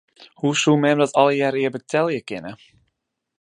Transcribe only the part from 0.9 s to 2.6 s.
dat allegearre ea betelje kinne?